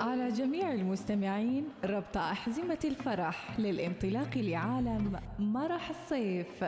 على 0.00 0.28
جميع 0.28 0.72
المستمعين 0.72 1.68
ربط 1.84 2.16
أحزمة 2.16 2.78
الفرح 2.84 3.60
للانطلاق 3.60 4.38
لعالم 4.38 5.20
مرح 5.38 5.90
الصيف. 5.90 6.64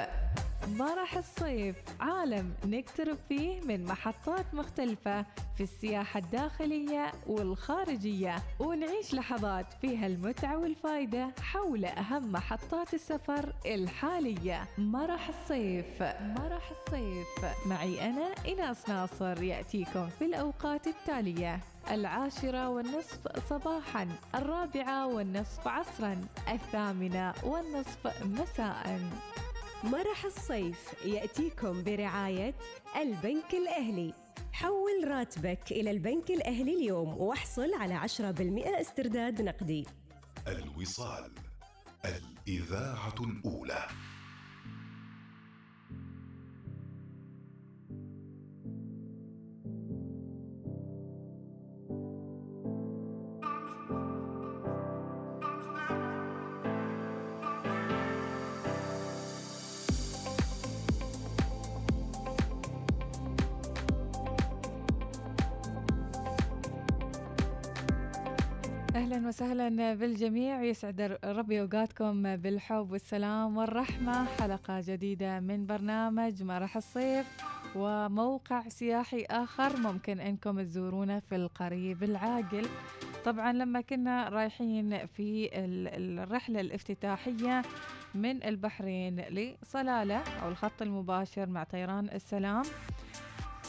مرح 0.66 1.16
الصيف 1.16 1.76
عالم 2.00 2.54
نقترب 2.64 3.18
فيه 3.29 3.60
من 3.60 3.84
محطات 3.84 4.54
مختلفة 4.54 5.27
في 5.56 5.62
السياحة 5.62 6.20
الداخلية 6.20 7.12
والخارجية 7.27 8.36
ونعيش 8.59 9.14
لحظات 9.14 9.66
فيها 9.80 10.06
المتعة 10.06 10.59
والفائدة 10.59 11.30
حول 11.42 11.84
أهم 11.84 12.32
محطات 12.32 12.95
السفر 12.95 13.52
الحالية. 13.66 14.64
مرح 14.79 15.29
الصيف 15.29 16.02
مرح 16.20 16.70
الصيف 16.70 17.27
معي 17.66 18.11
أنا 18.11 18.34
إناس 18.48 18.88
ناصر 18.88 19.43
يأتيكم 19.43 20.09
في 20.09 20.25
الأوقات 20.25 20.86
التالية. 20.86 21.61
العاشرة 21.91 22.69
والنصف 22.69 23.48
صباحا 23.50 24.09
الرابعة 24.34 25.06
والنصف 25.06 25.69
عصرا 25.69 26.16
الثامنة 26.48 27.34
والنصف 27.45 28.25
مساء. 28.25 29.00
مرح 29.84 30.24
الصيف 30.24 30.95
يأتيكم 31.05 31.84
برعاية 31.84 32.55
البنك 32.96 33.55
الأهلي. 33.55 34.14
حول 34.52 35.09
راتبك 35.09 35.73
إلى 35.73 35.91
البنك 35.91 36.30
الأهلي 36.30 36.77
اليوم 36.77 37.20
واحصل 37.20 37.74
على 37.74 37.95
10% 37.95 38.80
استرداد 38.80 39.42
نقدي. 39.42 39.86
الوصال 40.48 41.33
الإذاعة 42.05 43.14
الأولى. 43.20 43.86
أهلا 69.19 69.28
وسهلا 69.28 69.94
بالجميع. 69.94 70.62
يسعد 70.62 71.19
ربي 71.24 71.61
أوقاتكم 71.61 72.36
بالحب 72.36 72.92
والسلام 72.92 73.56
والرحمة. 73.56 74.25
حلقة 74.25 74.80
جديدة 74.86 75.41
من 75.41 75.66
برنامج 75.66 76.42
مرح 76.42 76.77
الصيف 76.77 77.27
وموقع 77.77 78.69
سياحي 78.69 79.22
آخر 79.30 79.77
ممكن 79.80 80.20
إنكم 80.20 80.62
تزورونه 80.62 81.19
في 81.19 81.36
القريب 81.36 82.02
العاقل. 82.02 82.66
طبعا 83.25 83.52
لما 83.52 83.80
كنا 83.80 84.28
رايحين 84.28 85.06
في 85.06 85.50
الرحلة 85.55 86.60
الافتتاحية 86.60 87.62
من 88.14 88.42
البحرين 88.44 89.20
لصلالة 89.20 90.22
أو 90.42 90.48
الخط 90.48 90.82
المباشر 90.82 91.47
مع 91.47 91.64
طيران 91.64 92.08
السلام 92.14 92.62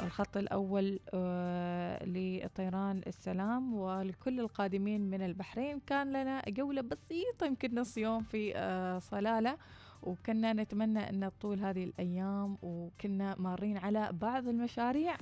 الخط 0.03 0.37
الأول 0.37 0.99
آه، 1.13 2.05
لطيران 2.05 3.01
السلام 3.07 3.73
ولكل 3.73 4.39
القادمين 4.39 5.01
من 5.09 5.21
البحرين. 5.21 5.79
كان 5.87 6.09
لنا 6.09 6.41
جولة 6.47 6.81
بسيطة 6.81 7.45
يمكن 7.45 7.75
نص 7.79 7.97
يوم 7.97 8.23
في 8.23 8.53
آه، 8.55 8.99
صلالة 8.99 9.57
وكنا 10.03 10.53
نتمنى 10.53 11.09
أن 11.09 11.29
طول 11.41 11.59
هذه 11.59 11.83
الأيام 11.83 12.57
وكنا 12.61 13.35
مارين 13.39 13.77
على 13.77 14.09
بعض 14.13 14.47
المشاريع 14.47 15.15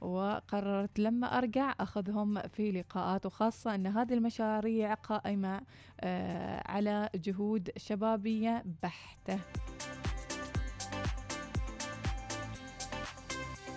وقررت 0.00 0.98
لما 0.98 1.38
أرجع 1.38 1.74
أخذهم 1.80 2.38
في 2.40 2.72
لقاءات 2.72 3.26
وخاصة 3.26 3.74
أن 3.74 3.86
هذه 3.86 4.14
المشاريع 4.14 4.94
قائمة 4.94 5.60
آه، 6.00 6.62
على 6.70 7.10
جهود 7.14 7.70
شبابية 7.76 8.64
بحتة. 8.82 9.38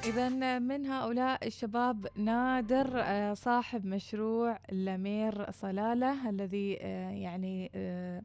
إذا 0.07 0.59
من 0.59 0.85
هؤلاء 0.85 1.47
الشباب 1.47 2.07
نادر 2.16 2.88
آه، 2.95 3.34
صاحب 3.34 3.85
مشروع 3.85 4.59
لمير 4.72 5.51
صلالة 5.51 6.29
الذي 6.29 6.78
آه، 6.81 7.09
يعني 7.12 7.72
آه، 7.75 8.22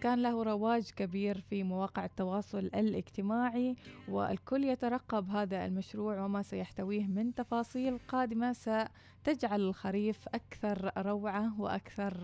كان 0.00 0.22
له 0.22 0.42
رواج 0.42 0.90
كبير 0.90 1.40
في 1.40 1.62
مواقع 1.62 2.04
التواصل 2.04 2.58
الاجتماعي 2.58 3.76
والكل 4.08 4.64
يترقب 4.64 5.30
هذا 5.30 5.66
المشروع 5.66 6.24
وما 6.24 6.42
سيحتويه 6.42 7.06
من 7.06 7.34
تفاصيل 7.34 7.98
قادمة. 8.08 8.52
ستجعل 8.52 9.60
الخريف 9.60 10.28
أكثر 10.28 10.90
روعة 10.98 11.60
وأكثر 11.60 12.16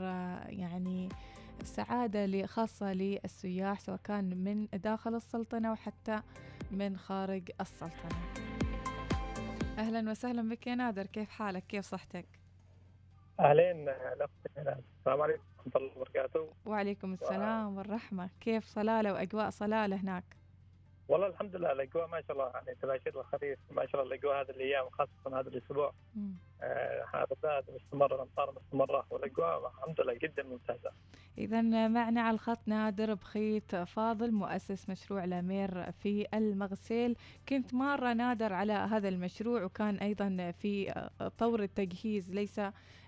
يعني 0.49 1.09
سعادة 1.65 2.47
خاصة 2.47 2.93
للسياح 2.93 3.81
سواء 3.81 4.01
كان 4.05 4.45
من 4.45 4.67
داخل 4.79 5.15
السلطنة 5.15 5.73
وحتى 5.73 6.21
من 6.71 6.97
خارج 6.97 7.51
السلطنة. 7.61 8.60
أهلا 9.81 10.11
وسهلا 10.11 10.49
بك 10.49 10.67
يا 10.67 10.75
نادر 10.75 11.07
كيف 11.07 11.31
حالك؟ 11.31 11.67
كيف 11.67 11.85
صحتك؟ 11.85 12.27
أهلين 13.41 13.89
السلام 13.89 15.21
عليكم 15.21 15.43
ورحمة 15.57 15.73
الله 15.77 15.97
وبركاته. 15.97 16.53
وعليكم 16.67 17.13
السلام 17.13 17.75
و... 17.75 17.79
والرحمة. 17.79 18.31
كيف 18.41 18.65
صلاله 18.65 19.13
وأجواء 19.13 19.51
صلاله 19.51 19.97
هناك؟ 19.97 20.25
والله 21.09 21.27
الحمد 21.27 21.57
لله 21.57 21.73
الأجواء 21.73 22.07
ما 22.07 22.21
شاء 22.21 22.33
الله 22.33 22.51
يعني 22.55 22.75
تباشير 22.83 23.21
الخريف. 23.21 23.59
ما 23.71 23.87
شاء 23.87 24.03
الله 24.03 24.15
الأجواء 24.15 24.41
هذه 24.41 24.51
الأيام 24.51 24.89
خاصة 24.89 25.41
هذا 25.41 25.49
الأسبوع. 25.49 25.93
آه 26.63 27.27
مستمره 27.69 28.15
الأمطار 28.15 28.55
مستمرة 28.57 29.07
والأجواء 29.11 29.73
الحمد 29.79 30.01
لله 30.01 30.15
جدا 30.15 30.43
ممتازة. 30.43 30.93
إذا 31.39 31.89
معنا 31.89 32.21
على 32.21 32.35
الخط 32.35 32.59
نادر 32.67 33.15
بخيت 33.15 33.77
فاضل 33.77 34.33
مؤسس 34.33 34.91
مشروع 34.91 35.25
لامير 35.25 35.93
في 35.93 36.27
المغسيل. 36.35 37.17
كنت 37.49 37.75
مرة 37.75 38.13
نادر 38.13 38.53
على 38.53 38.73
هذا 38.73 39.09
المشروع 39.09 39.65
وكان 39.65 39.97
أيضا 39.97 40.51
في 40.51 41.09
طور 41.39 41.63
التجهيز 41.63 42.31
ليس 42.31 42.61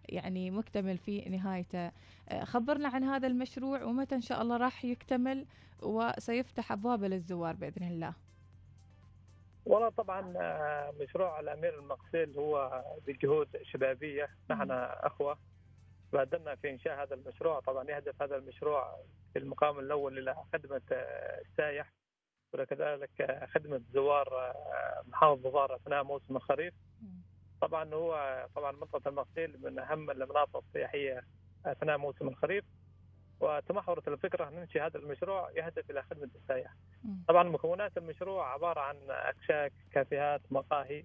يعني 0.09 0.51
مكتمل 0.51 0.99
في 0.99 1.21
نهايته. 1.21 1.91
خبرنا 2.43 2.89
عن 2.89 3.05
هذا 3.05 3.27
المشروع 3.27 3.85
ومتى 3.85 4.15
إن 4.15 4.21
شاء 4.21 4.43
الله 4.43 4.57
راح 4.57 4.85
يكتمل 4.85 5.47
وسيفتح 5.83 6.73
أبوابه 6.73 7.09
للزوار 7.09 7.55
بإذن 7.55 7.89
الله. 7.89 8.15
والله 9.67 9.89
طبعا 9.89 10.35
آه، 10.37 10.93
مشروع 11.01 11.41
الامير 11.41 11.79
المغسيل 11.79 12.39
هو 12.39 12.85
بجهود 13.07 13.49
شبابية. 13.63 14.29
نحن 14.51 14.71
أخوة. 14.71 15.39
بادرنا 16.13 16.55
في 16.55 16.71
إنشاء 16.71 17.03
هذا 17.03 17.15
المشروع. 17.15 17.61
طبعا 17.61 17.91
يهدف 17.91 18.23
هذا 18.23 18.37
المشروع 18.37 18.97
في 19.33 19.39
المقام 19.39 19.79
الأول 19.79 20.19
إلى 20.19 20.37
خدمة 20.53 20.83
السائح 20.91 21.93
وكذلك 22.53 23.49
خدمة 23.55 23.81
زوار 23.93 24.29
آه، 24.39 25.03
محافظه 25.07 25.51
ضار 25.51 25.77
أثناء 25.77 26.05
موسم 26.05 26.37
الخريف. 26.37 26.75
طبعا 27.61 27.95
هو 27.95 28.47
طبعا 28.55 28.73
منطقة 28.73 29.09
المغسيل 29.09 29.59
من 29.63 29.79
أهم 29.79 30.11
المناطق 30.11 30.65
السياحية 30.69 31.23
أثناء 31.67 31.99
موسم 31.99 32.29
الخريف. 32.29 32.65
وتمحورت 33.41 34.09
الفكرة 34.09 34.51
ننشئ 34.51 34.81
هذا 34.81 34.99
المشروع 34.99 35.51
يهدف 35.51 35.91
إلى 35.91 36.03
خدمة 36.03 36.31
السائح. 36.35 36.73
طبعا 37.29 37.43
مكونات 37.43 37.99
المشروع 37.99 38.53
عبارة 38.53 38.81
عن 38.81 38.97
أكشاك، 39.09 39.73
كافيهات، 39.93 40.41
مقاهي 40.51 41.05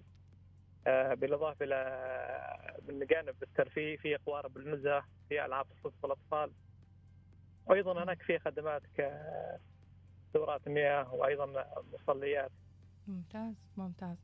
بالإضافة 0.86 1.64
إلى 1.64 2.78
من 2.88 3.06
جانب 3.06 3.34
الترفيه 3.42 3.96
في 3.96 4.16
قوارب 4.16 4.56
النزهه 4.56 5.04
في 5.28 5.44
ألعاب 5.44 5.66
تخص 5.82 6.04
الاطفال 6.04 6.52
وأيضا 7.66 8.02
هناك 8.02 8.22
في 8.22 8.38
خدمات 8.38 8.82
كدورات 10.32 10.68
مياه 10.68 11.14
وأيضا 11.14 11.64
مصليات. 11.92 12.50
ممتاز 13.06 13.54
ممتاز. 13.76 14.16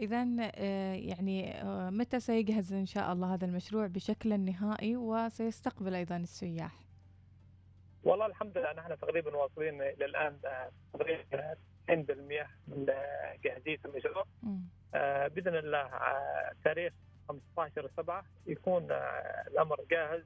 اذا 0.00 0.26
آه، 0.54 0.94
يعني 0.94 1.62
آه، 1.62 1.90
متى 1.90 2.20
سيجهز 2.20 2.72
إن 2.72 2.86
شاء 2.86 3.12
الله 3.12 3.34
هذا 3.34 3.46
المشروع 3.46 3.86
بشكل 3.86 4.40
نهائي 4.40 4.96
وسيستقبل 4.96 5.94
أيضا 5.94 6.16
السياح؟ 6.16 6.80
والله 8.02 8.26
الحمد 8.26 8.58
لله 8.58 8.72
نحن 8.72 8.98
تقريبا 8.98 9.36
واصلين 9.36 9.82
إلى 9.82 10.04
الآن 10.04 10.38
تقريبا 10.92 11.54
90% 11.88 12.46
من 12.68 12.86
جاهزية 13.44 13.78
المشروع. 13.84 14.24
آه، 14.44 14.60
باذن 15.28 15.56
الله 15.56 15.78
آه، 15.80 16.52
تاريخ 16.64 16.92
15 17.28 17.90
7 17.96 18.24
يكون 18.46 18.90
آه، 18.90 19.44
الأمر 19.48 19.80
جاهز 19.90 20.24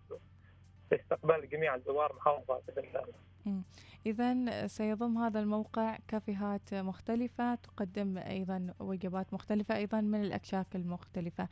لاستقبال 0.90 1.48
جميع 1.48 1.74
الزوار 1.74 2.12
محافظة 2.16 2.60
بإذن 2.66 2.88
الله. 2.88 3.33
إذا 4.06 4.66
سيضم 4.66 5.18
هذا 5.18 5.40
الموقع 5.40 5.98
كافيهات 6.08 6.74
مختلفة 6.74 7.54
تقدم 7.54 8.18
أيضا 8.18 8.74
وجبات 8.80 9.34
مختلفة 9.34 9.76
أيضا 9.76 10.00
من 10.00 10.20
الأكشاك 10.20 10.76
المختلفة. 10.76 11.48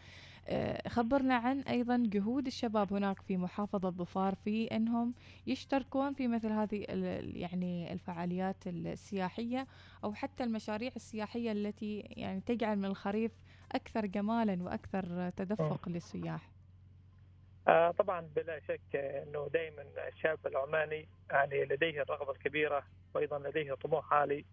خبرنا 0.88 1.34
عن 1.34 1.60
أيضا 1.60 2.02
جهود 2.06 2.46
الشباب 2.46 2.92
هناك 2.92 3.20
في 3.22 3.36
محافظة 3.36 3.90
ظفار 3.90 4.34
في 4.34 4.66
أنهم 4.66 5.14
يشتركون 5.46 6.12
في 6.14 6.28
مثل 6.28 6.52
هذه 6.52 6.84
يعني 7.34 7.92
الفعاليات 7.92 8.66
السياحية 8.66 9.66
أو 10.04 10.14
حتى 10.14 10.44
المشاريع 10.44 10.92
السياحية 10.96 11.52
التي 11.52 11.98
يعني 12.00 12.40
تجعل 12.40 12.76
من 12.78 12.84
الخريف 12.84 13.32
أكثر 13.72 14.06
جمالا 14.06 14.62
وأكثر 14.62 15.30
تدفق 15.30 15.88
للسياح. 15.88 16.48
آه 16.48 16.51
طبعا 17.98 18.20
بلا 18.36 18.60
شك 18.60 18.96
إنه 18.96 19.48
دائما 19.52 19.84
الشاب 20.08 20.38
العماني 20.46 21.08
يعني 21.30 21.64
لديه 21.64 22.02
الرغبة 22.02 22.32
الكبيرة 22.32 22.82
وأيضا 23.14 23.38
لديه 23.38 23.74
طموح 23.74 24.12
عالي 24.12 24.44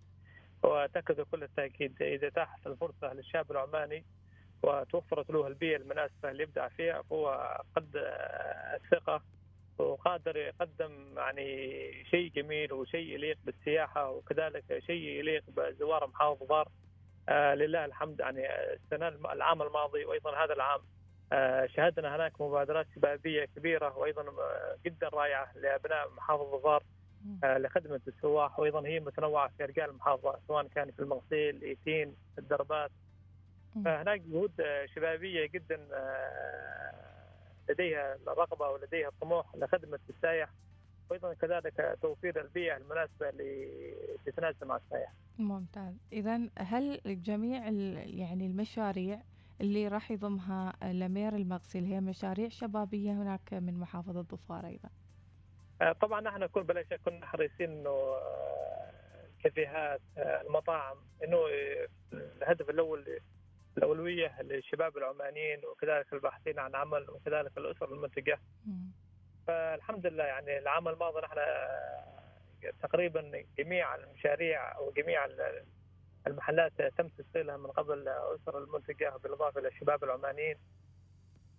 واعتقد 0.64 1.22
كل 1.22 1.44
التأكيد 1.44 2.02
إذا 2.02 2.28
اتاحت 2.28 2.68
الفرصة 2.68 3.14
للشاب 3.14 3.52
العماني 3.52 4.06
وتوفرت 4.64 5.30
له 5.30 5.48
البيئة 5.48 5.76
المناسبة 5.78 6.32
اللي 6.32 6.44
يبدع 6.44 6.68
فيها 6.68 7.02
فهو 7.02 7.58
قد 7.76 7.90
الثقة 8.76 9.22
وقادر 9.78 10.38
يقدم 10.38 11.18
يعني 11.18 12.04
شيء 12.04 12.32
جميل 12.32 12.74
وشيء 12.74 13.14
يليق 13.14 13.38
بالسياحة 13.46 14.10
وكذلك 14.10 14.84
شيء 14.88 15.02
يليق 15.02 15.44
بزوار 15.48 16.08
محافظه 16.08 16.46
ضار 16.46 16.68
آه 17.30 17.56
لله 17.56 17.86
الحمد 17.86 18.20
يعني 18.20 18.48
السنة 18.74 19.08
العام 19.08 19.62
الماضي 19.62 20.06
وأيضا 20.06 20.44
هذا 20.44 20.54
العام 20.54 20.82
آه 21.34 21.66
شهدنا 21.66 22.16
هناك 22.16 22.42
مبادرات 22.42 22.88
شبابية 22.96 23.46
كبيرة 23.56 23.98
وأيضا 23.98 24.26
جدا 24.86 25.08
رائعة 25.10 25.52
لأبناء 25.56 26.10
محافظه 26.18 26.58
ضار 26.58 26.84
آه 27.44 27.58
لخدمة 27.58 28.02
السواح. 28.08 28.60
وأيضا 28.60 28.88
هي 28.88 29.00
متنوعة 29.00 29.52
في 29.58 29.64
أرجاء 29.64 29.90
المحافظة 29.90 30.40
سواء 30.48 30.68
كان 30.68 30.92
في 30.92 31.00
المغسيل 31.00 31.64
ايتين 31.64 32.16
الدربات. 32.38 32.92
فهناك 33.86 34.22
جهود 34.22 34.52
شبابية 34.96 35.48
جدا 35.48 35.88
لديها 37.70 38.16
الرغبة 38.16 38.70
ولديها 38.70 39.08
الطموح 39.08 39.56
لخدمة 39.56 40.00
السائح 40.10 40.50
وأيضا 41.10 41.34
كذلك 41.34 41.98
توفير 42.02 42.42
البيئة 42.42 42.78
المناسبة 42.78 43.30
اللي 43.30 43.70
تتناسب 44.25 44.68
مع 44.68 44.75
السائح. 44.75 45.12
ممتاز، 45.40 45.94
اذا 46.12 46.40
هل 46.58 47.02
جميع 47.06 47.70
يعني 48.06 48.46
المشاريع 48.46 49.20
اللي 49.62 49.88
راح 49.88 50.12
يضمها 50.12 50.74
الأمير 50.84 51.36
المغسل 51.36 51.84
هي 51.84 52.00
مشاريع 52.00 52.50
شبابية 52.50 53.12
هناك 53.12 53.54
من 53.54 53.80
محافظة 53.80 54.22
ظفار 54.22 54.66
أيضا؟ 54.66 54.90
طبعا 55.94 56.22
نحن 56.22 56.40
نكون 56.40 56.64
بلا 56.64 56.84
شك 56.84 57.00
كنا 57.06 57.26
حريصين 57.26 57.72
إنه 57.72 58.16
الكافيهات 59.38 60.02
المطاعم 60.18 60.98
إنه 61.24 61.40
الهدف 62.14 62.70
الأول 62.70 63.20
الأولوية 63.78 64.42
للشباب 64.42 64.98
العمانيين 64.98 65.62
وكذلك 65.66 66.14
الباحثين 66.14 66.60
عن 66.60 66.76
عمل 66.76 67.10
وكذلك 67.10 67.58
الأسر 67.58 67.94
المنتجة. 67.94 68.40
فالحمد 69.48 70.06
لله 70.06 70.24
يعني 70.24 70.58
العام 70.58 70.88
الماضي 70.88 71.22
نحن 71.22 71.38
تقريبا 72.82 73.44
جميع 73.58 73.96
المشاريع 73.96 74.78
أو 74.78 74.92
جميع 74.92 75.26
المحلات 76.27 76.71
تم 76.98 77.07
تسجيلها 77.07 77.57
من 77.57 77.68
قبل 77.68 78.07
أسر 78.07 78.63
المنتجه 78.63 79.13
بالإضافة 79.24 79.62
للشباب 79.62 80.04
العمانيين 80.04 80.56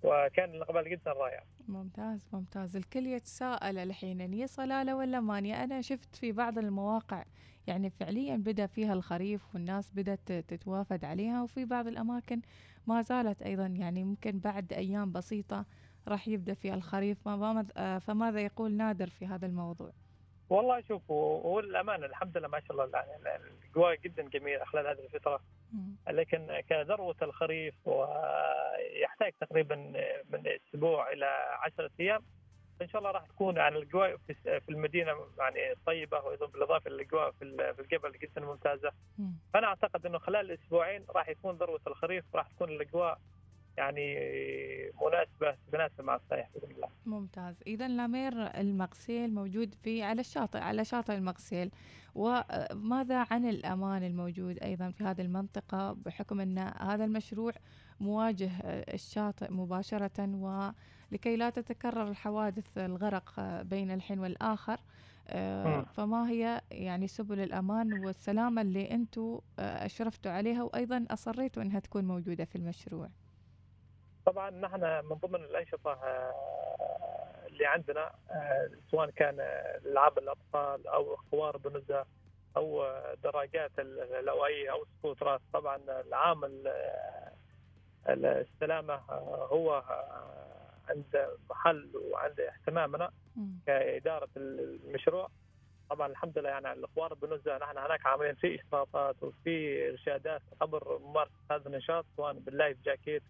وكان 0.02 0.50
الإقبال 0.54 0.90
جدا 0.90 1.12
رائع. 1.12 1.44
ممتاز 1.68 2.28
ممتاز 2.32 2.76
الكل 2.76 3.06
يتساءل 3.06 3.78
الحين 3.78 4.20
ان 4.20 4.32
هي 4.32 4.46
صلالة 4.46 4.96
ولا 4.96 5.20
مانيه 5.20 5.64
أنا 5.64 5.80
شفت 5.80 6.16
في 6.16 6.32
بعض 6.32 6.58
المواقع 6.58 7.24
يعني 7.66 7.90
فعليا 7.90 8.36
بدأ 8.36 8.66
فيها 8.66 8.92
الخريف 8.92 9.54
والناس 9.54 9.92
بدأت 9.92 10.32
تتوافد 10.32 11.04
عليها 11.04 11.42
وفي 11.42 11.64
بعض 11.64 11.86
الأماكن 11.86 12.40
ما 12.86 13.02
زالت 13.02 13.42
أيضا 13.42 13.66
يعني 13.66 14.04
ممكن 14.04 14.38
بعد 14.38 14.72
أيام 14.72 15.12
بسيطة 15.12 15.66
راح 16.08 16.28
يبدأ 16.28 16.54
فيها 16.54 16.74
الخريف 16.74 17.28
فماذا 18.00 18.40
يقول 18.40 18.72
نادر 18.72 19.06
في 19.10 19.26
هذا 19.26 19.46
الموضوع؟ 19.46 19.92
والله 20.50 20.82
شوف 20.88 21.11
هو 21.11 21.61
الامانه 21.61 22.06
الحمد 22.06 22.37
لله 22.37 22.49
ما 22.49 22.61
شاء 22.61 22.73
الله 22.73 22.99
يعني 22.99 23.37
الاجواء 23.37 23.94
جدا 23.97 24.23
جميلة 24.23 24.64
خلال 24.64 24.87
هذه 24.87 25.05
الفترة. 25.05 25.41
لكن 26.08 26.62
كذروة 26.69 27.17
الخريف 27.23 27.75
ويحتاج 27.85 29.32
تقريبا 29.41 29.76
من 30.31 30.43
أسبوع 30.47 31.12
إلى 31.12 31.26
10 31.62 31.91
أيام. 32.00 32.23
إن 32.82 32.88
شاء 32.88 32.99
الله 32.99 33.11
راح 33.11 33.26
تكون 33.26 33.56
يعني 33.56 33.76
الاجواء 33.76 34.17
في 34.37 34.69
المدينة 34.69 35.12
يعني 35.38 35.75
طيبة 35.87 36.20
وأيضا 36.20 36.47
بالإضافة 36.47 36.91
للاجواء 36.91 37.31
في 37.31 37.44
الجبل 37.79 38.12
جدا 38.12 38.41
ممتازة. 38.41 38.93
فأنا 39.55 39.67
أعتقد 39.67 40.06
إنه 40.06 40.19
خلال 40.19 40.50
أسبوعين 40.50 41.05
راح 41.11 41.29
يكون 41.29 41.56
ذروة 41.56 41.81
الخريف 41.87 42.25
راح 42.35 42.49
تكون 42.49 42.69
الاجواء 42.70 43.19
يعني 43.80 44.14
مناسبة 45.02 45.56
تناسب 45.72 46.04
مع 46.04 46.16
السائح 46.16 46.48
بإذن 46.54 46.70
الله. 46.70 46.88
ممتاز، 47.06 47.54
إذا 47.66 47.86
الامير 47.86 48.32
المغسيل 48.60 49.34
موجود 49.34 49.74
في 49.74 50.02
على 50.02 50.20
الشاطئ 50.20 50.58
على 50.58 50.84
شاطئ 50.84 51.14
المغسيل، 51.14 51.70
وماذا 52.14 53.26
عن 53.30 53.48
الأمان 53.48 54.04
الموجود 54.04 54.58
أيضا 54.62 54.90
في 54.90 55.04
هذه 55.04 55.20
المنطقة 55.20 55.92
بحكم 55.92 56.40
أن 56.40 56.58
هذا 56.58 57.04
المشروع 57.04 57.52
مواجه 58.00 58.50
الشاطئ 58.94 59.52
مباشرة 59.52 60.36
ولكي 60.36 61.36
لا 61.36 61.50
تتكرر 61.50 62.08
الحوادث 62.08 62.78
الغرق 62.78 63.40
بين 63.62 63.90
الحين 63.90 64.18
والآخر 64.18 64.80
فما 65.84 66.30
هي 66.30 66.60
يعني 66.70 67.08
سبل 67.08 67.40
الأمان 67.40 67.92
والسلامة 67.92 68.62
اللي 68.62 68.90
أنتم 68.90 69.40
أشرفتوا 69.58 70.32
عليها 70.32 70.62
وأيضا 70.62 71.06
أصريتوا 71.10 71.62
أنها 71.62 71.80
تكون 71.80 72.04
موجودة 72.04 72.44
في 72.44 72.56
المشروع؟ 72.56 73.08
طبعا 74.30 74.50
نحن 74.50 74.80
من 75.04 75.16
ضمن 75.16 75.44
الأنشطة 75.44 75.98
اللي 77.46 77.66
عندنا 77.66 78.12
سواء 78.90 79.10
كان 79.10 79.36
ألعاب 79.86 80.18
الأطفال 80.18 80.86
أو 80.86 81.16
قوارب 81.16 81.60
النزهه 81.66 82.06
أو 82.56 82.86
دراجات 83.24 83.70
الهوائية 83.78 84.72
أو 84.72 84.84
سكوترات. 84.98 85.40
طبعا 85.52 85.76
العامل 85.88 86.72
السلامه 88.08 88.94
هو 89.52 89.82
عند 90.88 91.28
محل 91.50 91.90
وعند 92.12 92.40
اهتمامنا 92.40 93.10
كإدارة 93.66 94.28
المشروع. 94.36 95.28
طبعا 95.90 96.06
الحمد 96.06 96.38
لله 96.38 96.48
يعني 96.48 96.72
الاخوان 96.72 97.10
بالنزهه 97.22 97.58
نحن 97.58 97.78
هناك 97.78 98.06
عاملين 98.06 98.34
في 98.34 98.60
اشراطات 98.60 99.22
وفي 99.22 99.88
إرشادات 99.90 100.42
قبل 100.60 100.80
ممارسة 101.00 101.32
هذا 101.50 101.68
النشاط 101.68 102.04
سواء 102.16 102.32
بال 102.32 102.48
life 102.48 102.78
jacket 102.84 103.22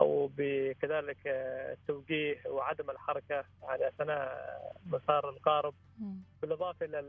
أو 0.00 0.30
بكذلك 0.36 1.18
التوجيه 1.26 2.36
وعدم 2.46 2.90
الحركة 2.90 3.44
على 3.62 3.88
أثناء 3.88 4.38
مسار 4.86 5.28
القارب 5.30 5.74
بالإضافة 6.42 6.86
إلى 6.86 7.00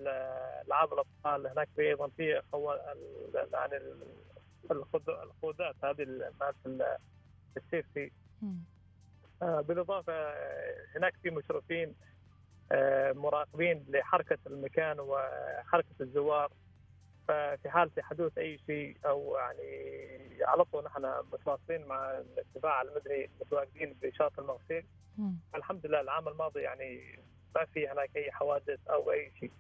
العاب 0.68 0.94
الاطفال 0.94 1.48
هناك 1.48 1.70
في 1.76 1.82
أيضا 1.82 2.08
في 2.08 2.42
يعني 3.54 3.80
الخوذات 4.72 5.76
هذه 5.84 6.32
مالت 6.42 6.88
السيفتي. 7.58 8.12
بالإضافة 9.42 10.34
هناك 10.96 11.14
في 11.24 11.30
مشرفين 11.30 11.96
مراقبين 13.16 13.86
لحركة 13.90 14.38
المكان 14.48 15.00
وحركة 15.00 15.96
الزوار. 16.02 16.52
ففي 17.30 17.70
حال 17.70 17.92
حدوث 18.00 18.38
أي 18.38 18.60
شيء 18.68 18.98
أو 19.06 19.36
يعني 19.38 20.44
على 20.44 20.66
طول 20.66 20.84
نحن 20.84 21.14
متواصلين 21.34 21.86
مع 21.86 22.24
الدفاع 22.38 22.82
المدني 22.82 23.30
متواجدين 23.42 23.96
بشاطئ 24.02 24.42
المغسيل. 24.42 24.86
الحمد 25.56 25.86
لله 25.86 26.02
العام 26.02 26.28
الماضي 26.28 26.62
يعني 26.62 27.20
ما 27.56 27.66
في 27.66 27.88
هناك 27.88 28.18
أي 28.18 28.32
حوادث 28.32 28.80
أو 28.90 29.12
أي 29.12 29.32
شيء. 29.40 29.52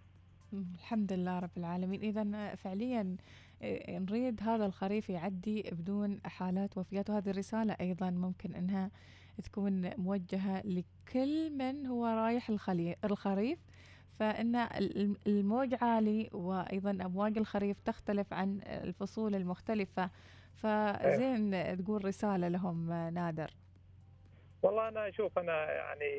الحمد 0.53 1.13
لله 1.13 1.39
رب 1.39 1.57
العالمين. 1.57 2.01
اذا 2.01 2.55
فعليا 2.55 3.15
نريد 3.89 4.43
هذا 4.43 4.65
الخريف 4.65 5.09
يعدي 5.09 5.61
بدون 5.71 6.19
حالات 6.25 6.77
وفيات. 6.77 7.09
وهذه 7.09 7.29
الرسالة 7.29 7.75
أيضا 7.81 8.09
ممكن 8.09 8.55
إنها 8.55 8.91
تكون 9.43 9.91
موجهة 9.97 10.61
لكل 10.65 11.57
من 11.57 11.85
هو 11.85 12.05
رايح 12.05 12.49
الخريف. 13.05 13.59
فإن 14.19 14.55
الموج 15.27 15.75
عالي 15.81 16.29
وأيضا 16.33 16.91
أمواج 16.91 17.37
الخريف 17.37 17.79
تختلف 17.79 18.33
عن 18.33 18.61
الفصول 18.65 19.35
المختلفة. 19.35 20.09
فزين 20.55 21.51
تقول 21.83 22.05
رسالة 22.05 22.47
لهم 22.47 22.93
نادر. 23.13 23.51
والله 24.63 24.87
أنا 24.87 25.07
أشوف 25.09 25.39
أنا 25.39 25.71
يعني 25.71 26.11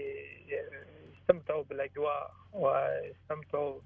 استمتعوا 1.19 1.63
بالأجواء 1.65 2.31
واستمتعوا 2.53 3.81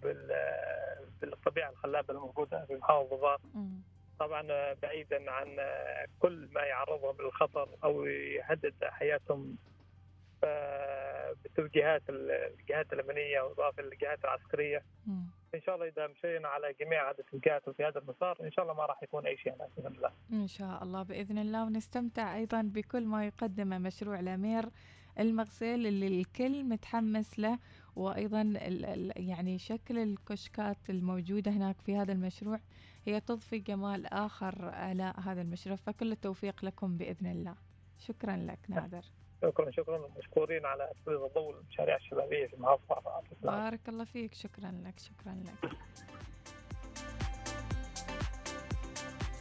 بالطبيعة 1.21 1.71
الخلابة 1.71 2.14
الموجودة 2.14 2.64
في 2.66 2.75
ضباط 3.11 3.40
طبعا 4.18 4.73
بعيدا 4.83 5.30
عن 5.30 5.56
كل 6.18 6.49
ما 6.52 6.61
يعرضهم 6.62 7.16
للخطر 7.21 7.68
أو 7.85 8.04
يهدد 8.06 8.75
حياتهم 8.83 9.56
بالتوجيهات 11.43 12.03
الجهات 12.11 12.93
الأمنية 12.93 13.41
وإضافة 13.41 13.83
للجهات 13.83 14.25
العسكرية. 14.25 14.83
إن 15.55 15.61
شاء 15.61 15.75
الله 15.75 15.89
إذا 15.89 16.07
مشينا 16.07 16.49
على 16.49 16.75
جميع 16.81 17.11
هذه 17.11 17.19
التوجيهات 17.19 17.69
وفي 17.69 17.85
هذا 17.85 17.99
المسار 17.99 18.39
إن 18.41 18.53
شاء 18.53 18.63
الله 18.65 18.75
ما 18.75 18.87
راح 18.87 19.03
يكون 19.03 19.27
أي 19.27 19.37
شيء 19.37 19.53
بإذن 19.53 19.87
الله. 19.87 20.11
إن 20.33 20.47
شاء 20.47 20.83
الله 20.83 21.03
بإذن 21.03 21.39
الله. 21.39 21.65
ونستمتع 21.65 22.37
أيضا 22.37 22.63
بكل 22.63 23.07
ما 23.07 23.27
يقدمه 23.27 23.79
مشروع 23.79 24.21
الأمير 24.21 24.65
المغسل 25.19 25.87
اللي 25.87 26.21
الكل 26.21 26.65
متحمس 26.65 27.39
له 27.39 27.59
وأيضا 27.97 28.43
يعني 29.17 29.59
شكل 29.59 29.99
الكشكات 29.99 30.91
الموجودة 30.91 31.51
هناك 31.51 31.81
في 31.81 31.97
هذا 31.97 32.13
المشروع 32.13 32.61
هي 33.07 33.21
تضفي 33.21 33.59
جمال 33.59 34.07
آخر 34.07 34.65
على 34.65 35.15
هذا 35.25 35.43
المشروع 35.43 35.77
فكل 35.77 36.13
التوفيق 36.13 36.65
لكم 36.65 36.97
بإذن 36.97 37.27
الله. 37.27 37.55
شكرا 37.99 38.37
لك 38.37 38.59
نادر. 38.69 39.05
شكرا 39.45 39.71
شكرا. 39.71 40.09
مشكورين 40.19 40.67
على 40.67 40.91
تسليط 41.03 41.21
الضوء 41.23 41.55
المشاريع 41.61 41.97
الشبابية 41.97 42.47
في 42.47 42.57
محافظه 42.57 43.23
بارك 43.43 43.89
الله 43.89 44.05
فيك. 44.05 44.35
شكرا 44.35 44.75
لك 44.85 44.99
شكرا 44.99 45.35
لك. 45.45 45.71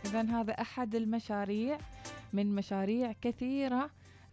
إذا 0.05 0.21
هذا 0.21 0.53
أحد 0.53 0.95
المشاريع 0.95 1.77
من 2.33 2.55
مشاريع 2.55 3.11
كثيرة 3.21 3.89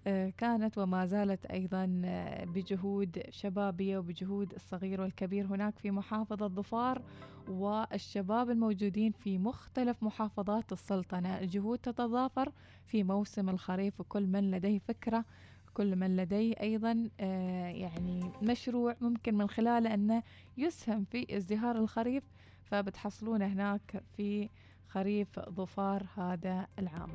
آه، 0.07 0.33
كانت 0.39 0.79
وما 0.79 1.07
زالت 1.07 1.47
أيضا 1.47 2.03
آه، 2.05 2.45
بجهود 2.45 3.23
شبابية 3.31 3.99
وبجهود 3.99 4.53
الصغير 4.55 5.01
والكبير 5.01 5.47
هناك 5.47 5.79
في 5.79 5.91
محافظة 5.91 6.49
ظفار 6.49 7.03
والشباب 7.49 8.51
الموجودين 8.51 9.13
في 9.13 9.39
مختلف 9.39 10.03
محافظات 10.03 10.73
السلطنة. 10.73 11.39
الجهود 11.39 11.79
تتضافر 11.79 12.53
في 12.87 13.05
موسم 13.05 13.49
الخريف 13.49 14.01
وكل 14.01 14.27
من 14.27 14.51
لديه 14.51 14.79
فكرة 14.79 15.25
كل 15.75 15.97
من 15.97 16.17
لديه 16.17 16.55
أيضا 16.61 17.09
آه، 17.21 17.69
يعني 17.69 18.33
مشروع 18.43 18.97
ممكن 19.01 19.35
من 19.35 19.49
خلاله 19.49 19.95
أنه 19.95 20.23
يسهم 20.59 21.05
في 21.05 21.37
ازدهار 21.37 21.77
الخريف 21.77 22.25
فبتحصلون 22.65 23.43
هناك 23.43 24.03
في 24.17 24.49
خريف 24.89 25.41
ظفار 25.41 26.07
هذا 26.17 26.67
العام. 26.79 27.11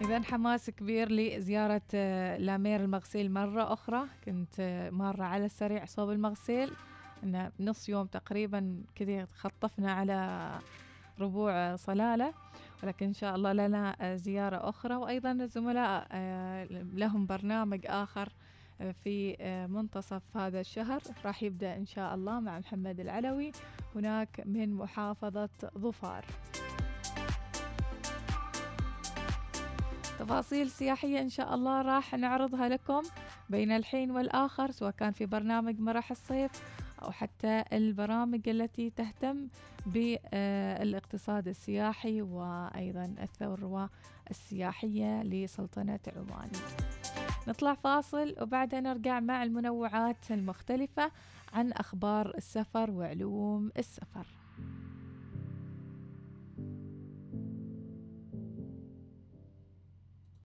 إذا 0.00 0.22
حماس 0.22 0.70
كبير 0.70 1.12
لزيارة 1.12 1.82
آه، 1.94 2.36
لامير 2.36 2.80
المغسيل 2.80 3.32
مرة 3.32 3.72
أخرى. 3.72 4.04
كنت 4.24 4.54
آه، 4.60 4.90
مرة 4.90 5.24
على 5.24 5.44
السريع 5.44 5.84
صوب 5.84 6.10
المغسيل. 6.10 6.72
إنه 7.22 7.52
نص 7.60 7.88
يوم 7.88 8.06
تقريبا 8.06 8.82
كذا 8.94 9.24
خطفنا 9.24 9.92
على 9.92 10.50
ربوع 11.20 11.76
صلالة. 11.76 12.34
ولكن 12.82 13.06
إن 13.06 13.12
شاء 13.12 13.34
الله 13.36 13.52
لنا 13.52 14.16
زيارة 14.16 14.68
أخرى. 14.68 14.94
وأيضا 14.94 15.32
الزملاء 15.32 16.06
آه، 16.12 16.64
لهم 16.94 17.26
برنامج 17.26 17.80
آخر 17.86 18.28
في 19.04 19.36
منتصف 19.70 20.36
هذا 20.36 20.60
الشهر. 20.60 21.02
راح 21.24 21.42
يبدأ 21.42 21.76
إن 21.76 21.86
شاء 21.86 22.14
الله 22.14 22.40
مع 22.40 22.58
محمد 22.58 23.00
العلوي. 23.00 23.52
هناك 23.94 24.42
من 24.46 24.74
محافظة 24.74 25.48
ظفار. 25.78 26.24
تفاصيل 30.18 30.70
سياحية 30.70 31.20
إن 31.20 31.28
شاء 31.28 31.54
الله 31.54 31.82
راح 31.82 32.14
نعرضها 32.14 32.68
لكم 32.68 33.02
بين 33.50 33.72
الحين 33.72 34.10
والآخر 34.10 34.70
سواء 34.70 34.90
كان 34.90 35.12
في 35.12 35.26
برنامج 35.26 35.80
مرح 35.80 36.10
الصيف 36.10 36.50
أو 37.04 37.10
حتى 37.10 37.64
البرامج 37.72 38.48
التي 38.48 38.90
تهتم 38.90 39.48
بالاقتصاد 39.86 41.48
السياحي 41.48 42.22
وأيضا 42.22 43.14
الثروة 43.22 43.90
السياحية 44.30 45.22
لسلطنة 45.22 46.00
عمان. 46.16 46.50
نطلع 47.48 47.74
فاصل 47.74 48.34
وبعدها 48.40 48.80
نرجع 48.80 49.20
مع 49.20 49.42
المنوعات 49.42 50.30
المختلفة 50.30 51.10
عن 51.52 51.72
أخبار 51.72 52.34
السفر 52.36 52.90
وعلوم 52.90 53.70
السفر. 53.78 54.26